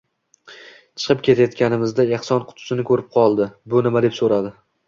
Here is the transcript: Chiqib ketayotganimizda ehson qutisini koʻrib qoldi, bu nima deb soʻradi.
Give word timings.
Chiqib 1.03 1.21
ketayotganimizda 1.27 2.07
ehson 2.19 2.43
qutisini 2.49 2.89
koʻrib 2.91 3.15
qoldi, 3.19 3.51
bu 3.75 3.87
nima 3.91 4.05
deb 4.09 4.21
soʻradi. 4.23 4.57